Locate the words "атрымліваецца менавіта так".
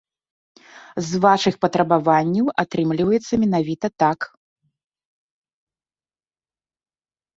2.63-4.29